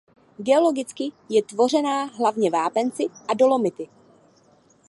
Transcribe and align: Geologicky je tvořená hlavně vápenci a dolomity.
Geologicky 0.39 1.11
je 1.29 1.41
tvořená 1.43 2.03
hlavně 2.03 2.51
vápenci 2.51 3.03
a 3.27 3.33
dolomity. 3.33 3.89